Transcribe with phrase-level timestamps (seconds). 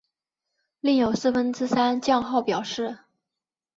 [0.79, 2.97] 另有四分之三降号表示。